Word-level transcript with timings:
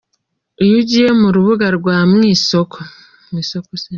Iyo 0.63 0.75
ugiye 0.81 1.09
ku 1.19 1.27
rubuga 1.35 1.65
rwa 1.77 1.97
Mwisoko. 2.11 2.77